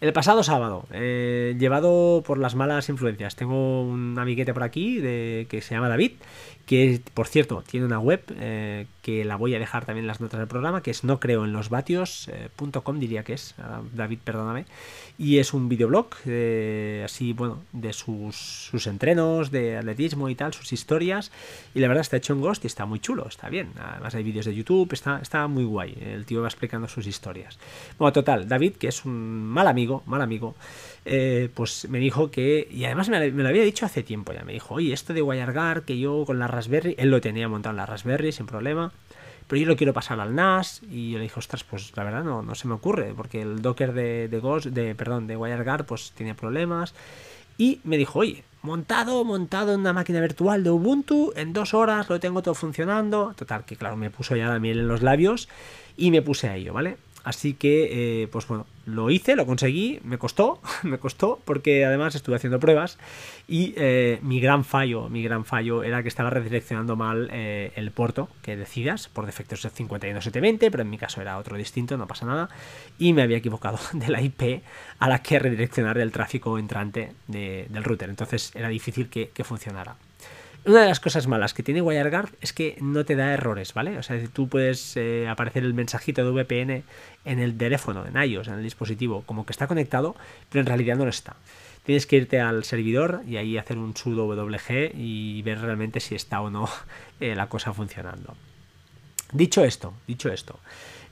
[0.00, 5.46] El pasado sábado, eh, llevado por las malas influencias, tengo un amiguete por aquí de,
[5.48, 6.12] que se llama David,
[6.70, 10.20] que por cierto tiene una web eh, que la voy a dejar también en las
[10.20, 12.48] notas del programa, que es no creo eh,
[13.00, 14.66] diría que es, ah, David, perdóname,
[15.18, 16.10] y es un videoblog,
[17.04, 21.32] así, bueno, de sus, sus entrenos, de atletismo y tal, sus historias,
[21.74, 24.22] y la verdad está hecho en Ghost y está muy chulo, está bien, además hay
[24.22, 27.58] vídeos de YouTube, está, está muy guay, el tío va explicando sus historias.
[27.98, 30.54] Bueno, total, David, que es un mal amigo, mal amigo,
[31.04, 34.52] eh, pues me dijo que, y además me, lo había dicho hace tiempo ya, me
[34.52, 37.78] dijo, oye, esto de WireGuard, que yo con la Raspberry, él lo tenía montado en
[37.78, 38.92] la Raspberry sin problema,
[39.46, 42.22] pero yo lo quiero pasar al NAS, y yo le dije, ostras, pues la verdad
[42.22, 45.86] no, no se me ocurre, porque el Docker de, de Ghost, de, perdón, de WireGuard,
[45.86, 46.94] pues tiene problemas,
[47.56, 52.08] y me dijo, oye, montado, montado en una máquina virtual de Ubuntu, en dos horas
[52.08, 55.48] lo tengo todo funcionando, total, que claro, me puso ya la miel en los labios,
[55.96, 56.96] y me puse a ello, ¿vale?
[57.22, 62.14] Así que, eh, pues bueno, lo hice, lo conseguí, me costó, me costó, porque además
[62.14, 62.98] estuve haciendo pruebas
[63.46, 67.90] y eh, mi gran fallo, mi gran fallo era que estaba redireccionando mal eh, el
[67.90, 71.96] puerto que decidas, por defecto es el 51720, pero en mi caso era otro distinto,
[71.98, 72.48] no pasa nada,
[72.98, 74.62] y me había equivocado de la IP
[74.98, 79.96] a la que redireccionar el tráfico entrante del router, entonces era difícil que funcionara.
[80.66, 83.96] Una de las cosas malas que tiene WireGuard es que no te da errores, ¿vale?
[83.96, 86.82] O sea, tú puedes eh, aparecer el mensajito de VPN
[87.24, 90.16] en el teléfono, en iOS, en el dispositivo, como que está conectado,
[90.50, 91.36] pero en realidad no lo está.
[91.84, 96.14] Tienes que irte al servidor y ahí hacer un sudo wg y ver realmente si
[96.14, 96.68] está o no
[97.20, 98.36] eh, la cosa funcionando.
[99.32, 100.58] Dicho esto, dicho esto,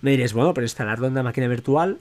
[0.03, 1.99] me diréis, bueno, pero instalarlo en una máquina virtual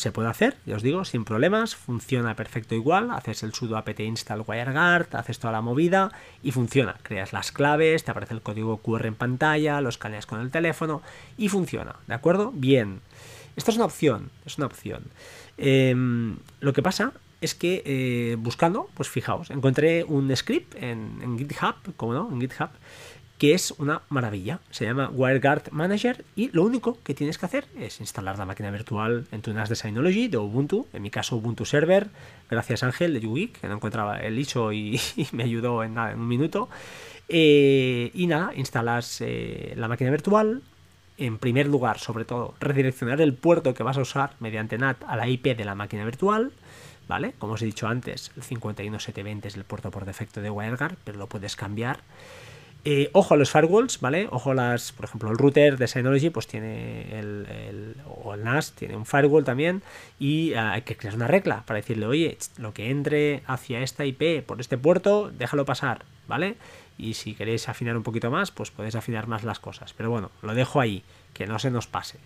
[0.00, 4.00] se puede hacer, ya os digo, sin problemas, funciona perfecto igual, haces el sudo apt
[4.00, 6.10] install wireguard, haces toda la movida
[6.42, 10.40] y funciona, creas las claves, te aparece el código QR en pantalla, lo escaneas con
[10.40, 11.02] el teléfono
[11.36, 12.50] y funciona, ¿de acuerdo?
[12.54, 13.00] Bien.
[13.56, 15.04] Esto es una opción, es una opción.
[15.58, 21.38] Em, lo que pasa es que eh, buscando, pues fijaos, encontré un script en, en
[21.38, 22.70] GitHub, como no, en GitHub,
[23.40, 24.60] que es una maravilla.
[24.70, 28.70] Se llama WireGuard Manager y lo único que tienes que hacer es instalar la máquina
[28.70, 32.08] virtual en tu NAS de Synology, de Ubuntu, en mi caso Ubuntu Server,
[32.50, 35.00] gracias Ángel de YouGeek, que no encontraba el ISO y,
[35.32, 36.68] me ayudó en, nada, en un minuto.
[37.30, 40.60] Eh, y nada, instalas eh, la máquina virtual.
[41.16, 45.16] En primer lugar, sobre todo, redireccionar el puerto que vas a usar mediante NAT a
[45.16, 46.52] la IP de la máquina virtual.
[47.08, 47.32] ¿Vale?
[47.38, 51.18] Como os he dicho antes, el 51720 es el puerto por defecto de WireGuard, pero
[51.18, 52.00] lo puedes cambiar.
[52.84, 54.26] Eh, ojo a los firewalls, ¿vale?
[54.30, 58.72] Ojo a las, por ejemplo, el router de Synology pues tiene el, o el NAS
[58.72, 59.82] tiene un firewall también
[60.18, 64.06] y ah, hay que crear una regla para decirle, oye, lo que entre hacia esta
[64.06, 66.56] IP por este puerto, déjalo pasar, ¿vale?
[66.96, 69.92] Y si queréis afinar un poquito más, pues podéis afinar más las cosas.
[69.92, 71.02] Pero bueno, lo dejo ahí,
[71.34, 72.18] que no se nos pase.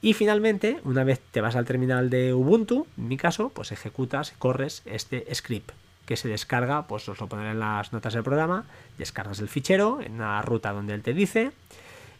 [0.00, 4.32] Y finalmente, una vez te vas al terminal de Ubuntu, en mi caso, pues ejecutas,
[4.38, 5.72] corres este script
[6.08, 8.64] que se descarga, pues os lo pondré en las notas del programa,
[8.96, 11.52] descargas el fichero en una ruta donde él te dice,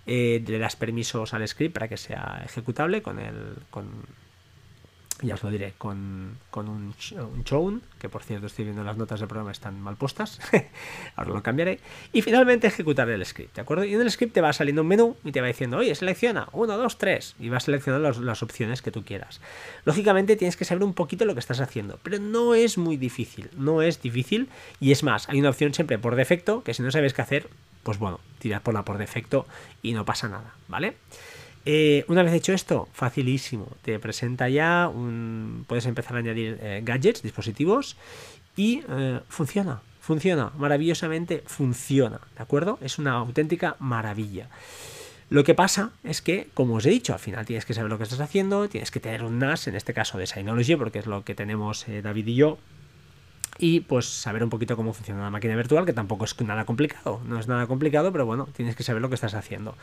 [0.04, 3.88] eh, le das permisos al script para que sea ejecutable con el, con,
[5.22, 9.20] ya os lo diré, con, con un, un que por cierto estoy viendo las notas
[9.20, 10.40] del programa están mal puestas,
[11.16, 11.80] ahora lo cambiaré,
[12.12, 13.84] y finalmente ejecutar el script, ¿de acuerdo?
[13.84, 16.48] Y en el script te va saliendo un menú y te va diciendo, oye, selecciona
[16.52, 19.40] 1, 2, 3, y vas seleccionando las opciones que tú quieras.
[19.84, 23.50] Lógicamente tienes que saber un poquito lo que estás haciendo, pero no es muy difícil,
[23.56, 26.90] no es difícil, y es más, hay una opción siempre por defecto, que si no
[26.90, 27.48] sabes qué hacer,
[27.82, 29.46] pues bueno, tiras por la por defecto
[29.82, 30.96] y no pasa nada, ¿vale?
[31.70, 33.68] Eh, una vez hecho esto, facilísimo.
[33.82, 35.66] Te presenta ya un.
[35.68, 37.98] Puedes empezar a añadir eh, gadgets, dispositivos,
[38.56, 39.82] y eh, funciona.
[40.00, 40.50] Funciona.
[40.56, 42.20] Maravillosamente funciona.
[42.34, 42.78] ¿De acuerdo?
[42.80, 44.48] Es una auténtica maravilla.
[45.28, 47.98] Lo que pasa es que, como os he dicho, al final tienes que saber lo
[47.98, 51.06] que estás haciendo, tienes que tener un NAS, en este caso de Synology, porque es
[51.06, 52.56] lo que tenemos David y yo,
[53.58, 57.20] y pues saber un poquito cómo funciona la máquina virtual, que tampoco es nada complicado,
[57.26, 59.74] no es nada complicado, pero bueno, tienes que saber lo que estás haciendo.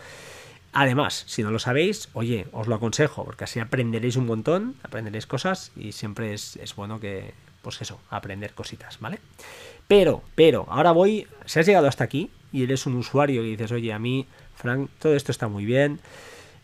[0.78, 5.26] Además, si no lo sabéis, oye, os lo aconsejo, porque así aprenderéis un montón, aprenderéis
[5.26, 9.20] cosas y siempre es, bueno que, pues eso, aprender cositas, ¿vale?
[9.88, 13.72] Pero, pero, ahora voy, si has llegado hasta aquí y eres un usuario y dices,
[13.72, 16.02] oye, a mí, Frank, todo esto está muy bien,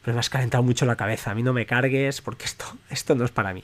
[0.03, 3.15] pero me has calentado mucho la cabeza, a mí no me cargues porque esto, esto
[3.15, 3.63] no es para mí.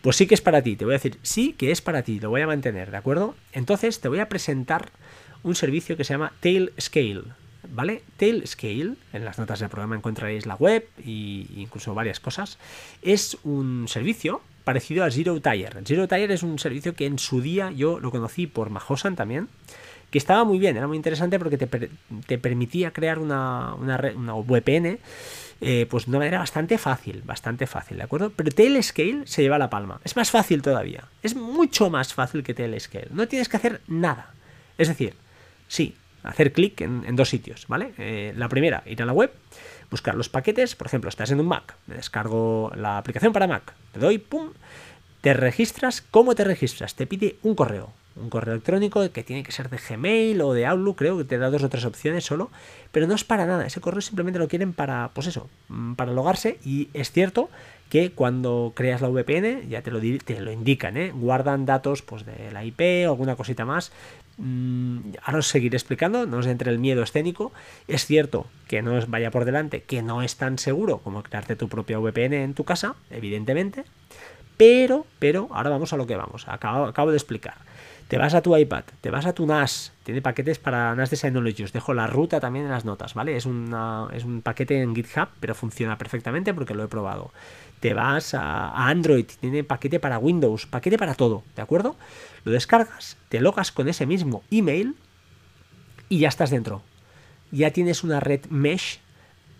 [0.00, 2.18] Pues sí que es para ti, te voy a decir, sí que es para ti,
[2.18, 3.34] lo voy a mantener, ¿de acuerdo?
[3.52, 4.88] Entonces te voy a presentar
[5.42, 7.41] un servicio que se llama Tailscale.
[7.72, 8.02] ¿Vale?
[8.16, 12.58] Tailscale, en las notas del programa encontraréis la web e incluso varias cosas.
[13.02, 15.70] Es un servicio parecido a Zero Tire.
[15.84, 19.48] Zero Tire es un servicio que en su día yo lo conocí por Mahosan también,
[20.10, 24.98] que estaba muy bien, era muy interesante porque te, permitía crear una, una, una VPN
[25.64, 28.30] eh, pues de una manera bastante fácil, bastante fácil, ¿de acuerdo?
[28.34, 30.00] Pero Telescale se lleva la palma.
[30.02, 31.04] Es más fácil todavía.
[31.22, 33.06] Es mucho más fácil que Telescale.
[33.12, 34.34] No tienes que hacer nada.
[34.76, 35.14] Es decir,
[35.68, 37.92] sí, hacer clic en, dos sitios, ¿vale?
[37.98, 39.32] Eh, la primera, ir a la web,
[39.90, 43.74] buscar los paquetes, por ejemplo, estás en un Mac, me descargo la aplicación para Mac,
[43.92, 44.50] te doy, pum,
[45.20, 46.94] te registras, ¿cómo te registras?
[46.94, 50.66] Te pide un correo, un correo electrónico que tiene que ser de Gmail o de
[50.66, 52.50] Outlook, creo que te da dos o tres opciones solo,
[52.90, 56.12] pero no es para nada, ese correo simplemente lo quieren para, pues eso, mm, para
[56.12, 57.50] logarse y es cierto
[57.92, 61.12] que cuando creas la VPN, ya te lo, te lo indican, ¿eh?
[61.14, 63.92] guardan datos pues de la IP o alguna cosita más.
[64.38, 67.52] Mm, ahora os seguiré explicando, no os entre el miedo escénico.
[67.88, 71.54] Es cierto que no os vaya por delante, que no es tan seguro como crearte
[71.54, 73.84] tu propia VPN en tu casa, evidentemente.
[74.56, 76.48] Pero, pero, ahora vamos a lo que vamos.
[76.48, 77.56] acabo de explicar.
[78.12, 81.64] Te vas a tu iPad, te vas a tu NAS, tiene paquetes para NAS de
[81.64, 83.38] os dejo la ruta también en las notas, ¿vale?
[83.38, 87.30] Es, es un paquete en GitHub, pero funciona perfectamente porque lo he probado.
[87.80, 91.96] Te vas a, Android, tiene paquete para Windows, paquete para todo, ¿de acuerdo?
[92.44, 94.94] Lo descargas, te logas con ese mismo email
[96.10, 96.82] y ya estás dentro.
[97.50, 99.00] Ya tienes una red mesh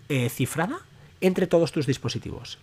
[0.09, 0.77] eh, cifrada
[1.21, 2.59] entre todos tus dispositivos.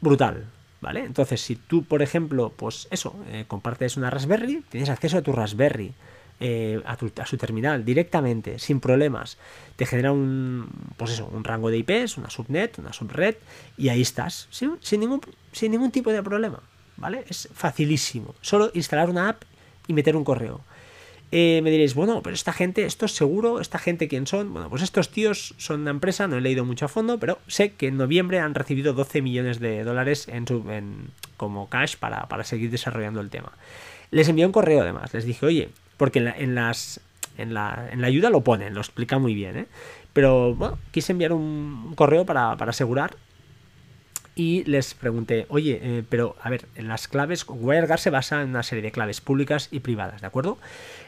[0.00, 0.46] Brutal,
[0.92, 5.32] entonces, si tú, por ejemplo, pues eso, eh, compartes una Raspberry, tienes acceso a tu
[5.32, 5.92] Raspberry,
[6.40, 9.38] eh, a, su terminal directamente, sin problemas.
[9.76, 13.36] Te genera un, pues eso, un rango de IPs, una subnet, una subred,
[13.76, 15.20] y ahí estás, sin, ningún,
[15.52, 16.60] sin ningún tipo de problema,
[16.96, 17.24] ¿vale?
[17.28, 18.34] Es facilísimo.
[18.40, 19.42] Solo instalar una app
[19.86, 20.60] y meter un correo.
[21.36, 24.52] Eh, me diréis, bueno, pero esta gente, esto es seguro, esta gente quién son.
[24.52, 27.72] Bueno, pues estos tíos son una empresa, no he leído mucho a fondo, pero sé
[27.72, 30.64] que en noviembre han recibido 12 millones de dólares en su,
[31.36, 33.50] como cash para, seguir desarrollando el tema.
[34.12, 37.00] Les envié un correo además, les dije, oye, porque en, las,
[37.36, 39.66] en, la, en la ayuda lo ponen, lo explica muy bien, ¿eh?
[40.12, 43.16] Pero bueno, quise enviar un correo para, para asegurar
[44.36, 48.50] y les pregunté, oye, eh, pero a ver, en las claves, WireGuard se basa en
[48.50, 50.58] una serie de claves públicas y privadas, ¿de acuerdo?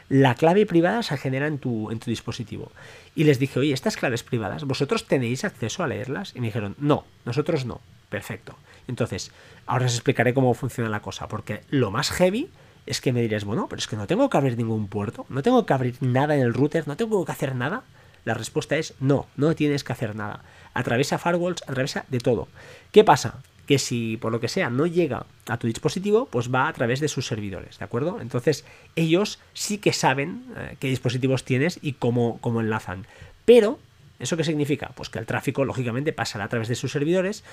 [0.08, 2.70] La clave privada se genera en tu, en tu dispositivo.
[3.14, 6.32] Y les dije, oye, estas claves privadas, ¿vosotros tenéis acceso a leerlas?
[6.34, 7.80] Y me dijeron, no, nosotros no.
[8.08, 8.56] Perfecto.
[8.86, 9.32] Entonces,
[9.66, 12.48] ahora os explicaré cómo funciona la cosa, porque lo más heavy
[12.86, 15.42] es que me diréis, bueno, pero es que no tengo que abrir ningún puerto, no
[15.42, 17.82] tengo que abrir nada en el router, no tengo que hacer nada.
[18.24, 20.42] La respuesta es no, no tienes que hacer nada.
[20.72, 22.48] Atraviesa firewalls, atraviesa de todo.
[22.92, 23.40] ¿Qué pasa?
[23.66, 27.00] Que si por lo que sea no llega a tu dispositivo, pues va a través
[27.00, 28.20] de sus servidores, ¿de acuerdo?
[28.20, 33.06] Entonces ellos sí que saben eh, qué dispositivos tienes y cómo, cómo enlazan.
[33.44, 33.78] Pero,
[34.18, 34.92] ¿eso qué significa?
[34.94, 37.44] Pues que el tráfico, lógicamente, pasará a través de sus servidores,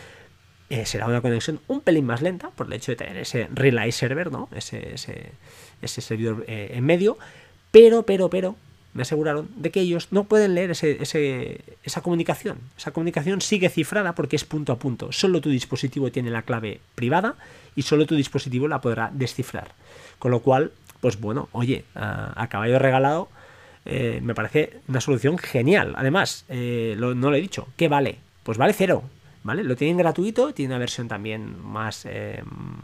[0.69, 3.91] eh, será una conexión un pelín más lenta por el hecho de tener ese relay
[3.91, 4.49] server, ¿no?
[4.55, 7.17] Ese, ese, servidor eh, en medio,
[7.71, 8.55] pero, pero, pero,
[8.93, 10.97] me aseguraron de que ellos no pueden leer ese,
[11.83, 12.57] esa comunicación.
[12.77, 15.11] Esa comunicación sigue cifrada porque es punto a punto.
[15.11, 17.35] Solo tu dispositivo tiene la clave privada
[17.75, 19.71] y solo tu dispositivo la podrá descifrar.
[20.19, 23.29] Con lo cual, pues bueno, oye, a, caballo regalado
[23.85, 25.93] eh, me parece una solución genial.
[25.97, 28.19] Además, eh, no lo he dicho, ¿qué vale?
[28.43, 29.03] Pues vale cero.
[29.43, 29.63] ¿vale?
[29.63, 32.41] Lo tienen gratuito, tiene una versión también más eh,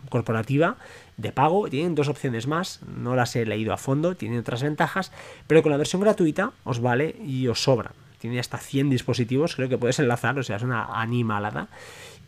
[0.10, 0.78] corporativa
[1.20, 5.12] de pago, tienen dos opciones más, no las he leído a fondo, tienen otras ventajas,
[5.48, 7.92] pero con la versión gratuita os vale y os sobra.
[8.20, 11.68] Tiene hasta 100 dispositivos, creo que puedes enlazar, o sea, es una animalada.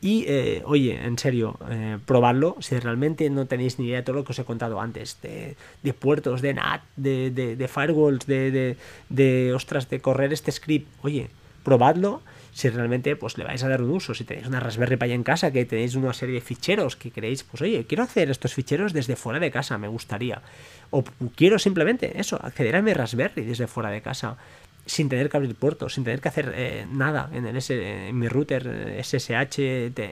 [0.01, 4.15] Y eh, oye, en serio, eh, probadlo si realmente no tenéis ni idea de todo
[4.15, 5.56] lo que os he contado antes, de,
[5.93, 8.75] puertos, de NAT, de, de firewalls, de,
[9.10, 10.88] de, ostras, de correr este script.
[11.04, 11.30] Oye,
[11.63, 12.21] probadlo
[12.53, 15.23] si realmente pues le vais a dar un uso, si tenéis una Raspberry Pi en
[15.23, 18.93] casa, que tenéis una serie de ficheros que queréis, pues oye, quiero hacer estos ficheros
[18.93, 20.41] desde fuera de casa, me gustaría.
[20.89, 21.03] O
[21.35, 24.37] quiero simplemente eso, acceder a mi Raspberry desde fuera de casa,
[24.85, 28.97] sin tener que abrir puertos, sin tener que hacer eh, nada en, el, mi router
[29.01, 29.59] SSH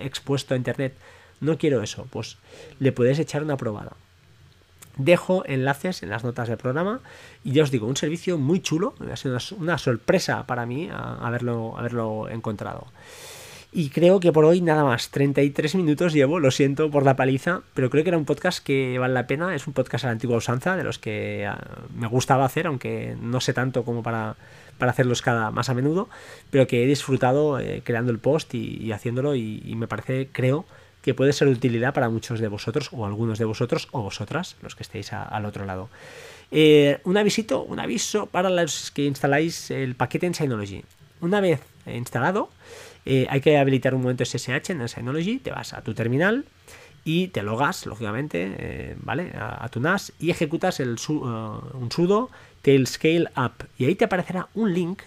[0.06, 0.94] expuesto a internet.
[1.42, 2.38] No quiero eso, pues
[2.80, 3.94] le podéis echar una probada.
[5.00, 7.00] Dejo enlaces en las notas del programa.
[7.44, 11.76] Y ya os digo, un servicio muy chulo, ha sido una, sorpresa para mí haberlo,
[11.78, 12.86] haberlo encontrado.
[13.72, 17.62] Y creo que por hoy nada más, 33 minutos llevo, lo siento por la paliza,
[17.76, 20.14] pero creo que era un podcast que vale la pena, es un podcast a la
[20.14, 21.60] antigua usanza, de los que ah,
[21.96, 24.36] me gustaba hacer, aunque no sé tanto como para,
[24.80, 26.10] para hacerlos cada más a menudo,
[26.50, 30.66] pero que he disfrutado eh, creando el post y, haciéndolo y, y me parece, creo,
[31.02, 34.56] que puede ser de utilidad para muchos de vosotros o algunos de vosotros o vosotras,
[34.62, 35.90] los que estéis al otro lado.
[36.52, 40.84] Eh, un aviso, un aviso para los que instaláis el paquete en Synology.
[41.22, 42.50] Una vez instalado,
[43.06, 46.46] eh, hay que habilitar un momento SSH en el Synology, te vas a tu terminal
[47.06, 49.32] y te logas, lógicamente, eh, ¿vale?
[49.36, 52.30] A, tu NAS y ejecutas el un sudo
[52.62, 55.02] tailscale up y ahí te aparecerá un link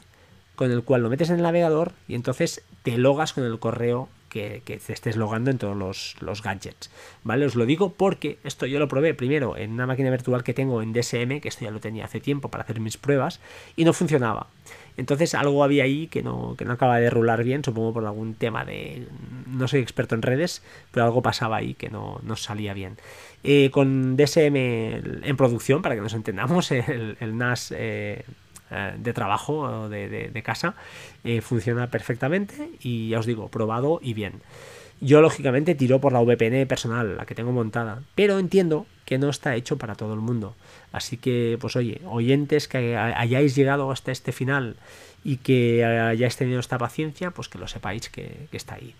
[0.54, 4.08] con el cual lo metes en el navegador y entonces te logas con el correo
[4.32, 5.76] que, te estés logando en todos
[6.20, 6.90] los, gadgets.
[7.22, 7.44] ¿Vale?
[7.44, 10.80] Os lo digo porque esto yo lo probé primero en una máquina virtual que tengo
[10.80, 13.40] en DSM, que esto ya lo tenía hace tiempo para hacer mis pruebas,
[13.76, 14.46] y no funcionaba.
[14.96, 18.34] Entonces algo había ahí que no, que no acaba de rular bien, supongo por algún
[18.34, 19.06] tema de...
[19.46, 22.96] No soy experto en redes, pero algo pasaba ahí que no, no salía bien.
[23.44, 28.24] Eh, con DSM en producción, para que nos entendamos, el, NAS eh,
[28.96, 30.74] de trabajo de, de, casa
[31.42, 34.42] funciona perfectamente y ya os digo, probado y bien.
[35.00, 39.30] Yo lógicamente tiro por la VPN personal, la que tengo montada, pero entiendo que no
[39.30, 40.54] está hecho para todo el mundo.
[40.92, 44.76] Así que, pues oye, oyentes que hayáis llegado hasta este final
[45.24, 48.94] y que hayáis tenido esta paciencia, pues que lo sepáis que está ahí.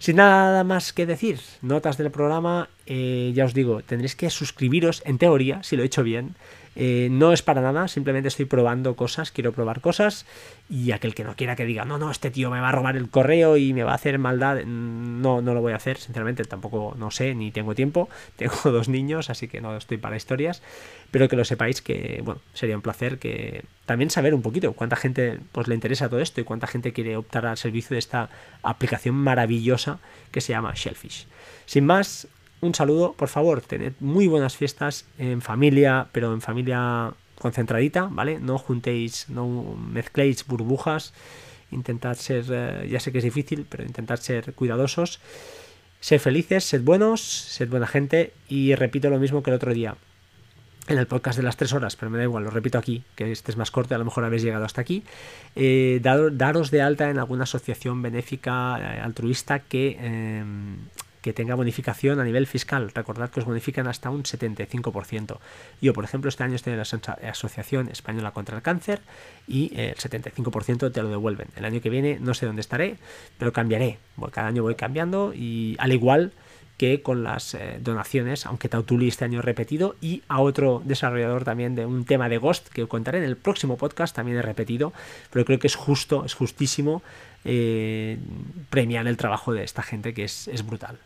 [0.00, 5.02] Sin nada más que decir, notas del programa, eh, ya os digo, tendréis que suscribiros,
[5.04, 6.36] en teoría, si lo he hecho bien,
[6.76, 10.24] eh, no es para nada, simplemente estoy probando cosas, quiero probar cosas
[10.68, 12.96] y aquel que no quiera que diga, no, no, este tío me va a robar
[12.96, 16.44] el correo y me va a hacer maldad, no, no lo voy a hacer, sinceramente
[16.44, 20.62] tampoco no sé ni tengo tiempo, tengo dos niños, así que no estoy para historias,
[21.10, 24.94] pero que lo sepáis que, bueno, sería un placer que también saber un poquito cuánta
[24.94, 28.30] gente pues le interesa todo esto y cuánta gente quiere optar al servicio de esta
[28.62, 29.98] aplicación maravillosa
[30.30, 31.26] que se llama Shellfish.
[31.66, 32.28] Sin más,
[32.60, 38.38] un saludo, por favor, tened muy buenas fiestas en familia, pero en familia concentradita, ¿vale?
[38.38, 39.46] No juntéis, no
[39.76, 41.14] mezcléis burbujas,
[41.70, 45.20] intentad ser, eh, ya sé que es difícil, pero intentad ser cuidadosos.
[46.00, 49.96] Sed felices, sed buenos, sed buena gente y repito lo mismo que el otro día
[50.88, 53.30] en el podcast de las tres horas, pero me da igual, lo repito aquí, que
[53.30, 55.04] este es más corto, a lo mejor habéis llegado hasta aquí.
[55.54, 60.78] Eh, daros de alta en alguna asociación benéfica eh, altruista que em,
[61.22, 62.90] que tenga bonificación a nivel fiscal.
[62.94, 65.38] Recordad que os bonifican hasta un 75%.
[65.80, 69.00] Yo, por ejemplo, este año estoy en la Asociación Española contra el Cáncer
[69.46, 71.48] y el 75% te lo devuelven.
[71.56, 72.96] El año que viene no sé dónde estaré,
[73.38, 73.98] pero cambiaré.
[74.30, 76.32] Cada año voy cambiando y al igual
[76.80, 81.74] que con las eh, donaciones, aunque Tautuli este año repetido, y a otro desarrollador también
[81.74, 84.94] de un tema de Ghost que contaré en el próximo podcast, también he repetido,
[85.30, 87.02] pero creo que es justo, es justísimo
[87.44, 88.18] eh,
[88.68, 90.98] premiar el trabajo de esta gente que es, es brutal.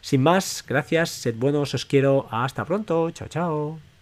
[0.00, 3.93] Sin más, gracias, sed buenos, os quiero, hasta pronto, chao chao.